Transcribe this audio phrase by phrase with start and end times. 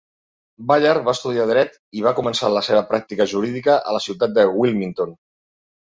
[0.69, 4.51] Bayard va estudiar dret i va començar la seva pràctica jurídica a la ciutat de
[4.57, 5.13] Wilmington.